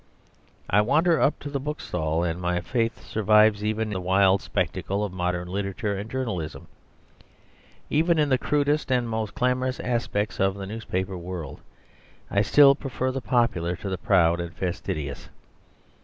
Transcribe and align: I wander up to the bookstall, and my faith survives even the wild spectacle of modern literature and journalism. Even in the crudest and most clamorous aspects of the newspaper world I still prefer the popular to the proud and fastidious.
I 0.67 0.81
wander 0.81 1.21
up 1.21 1.37
to 1.41 1.49
the 1.51 1.59
bookstall, 1.59 2.23
and 2.23 2.41
my 2.41 2.59
faith 2.59 3.03
survives 3.05 3.63
even 3.63 3.91
the 3.91 4.01
wild 4.01 4.41
spectacle 4.41 5.03
of 5.03 5.13
modern 5.13 5.47
literature 5.47 5.95
and 5.95 6.09
journalism. 6.09 6.65
Even 7.91 8.17
in 8.17 8.29
the 8.29 8.39
crudest 8.39 8.91
and 8.91 9.07
most 9.07 9.35
clamorous 9.35 9.79
aspects 9.79 10.39
of 10.39 10.55
the 10.55 10.65
newspaper 10.65 11.19
world 11.19 11.61
I 12.31 12.41
still 12.41 12.73
prefer 12.73 13.11
the 13.11 13.21
popular 13.21 13.75
to 13.75 13.89
the 13.89 13.97
proud 13.99 14.39
and 14.39 14.55
fastidious. 14.55 15.29